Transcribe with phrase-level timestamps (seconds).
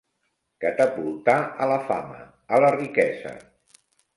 [0.63, 2.19] Catapultar a la fama,
[2.57, 3.37] a la riquesa.